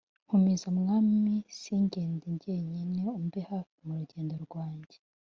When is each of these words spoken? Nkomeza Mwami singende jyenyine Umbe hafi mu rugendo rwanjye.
Nkomeza 0.25 0.67
Mwami 0.79 1.31
singende 1.59 2.27
jyenyine 2.41 3.01
Umbe 3.17 3.39
hafi 3.51 3.75
mu 3.85 3.93
rugendo 3.99 4.33
rwanjye. 4.45 4.97